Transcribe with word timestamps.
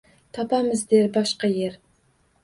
Topamiz 0.35 0.81
der 0.93 1.09
boshqa 1.17 1.51
yer. 1.57 1.77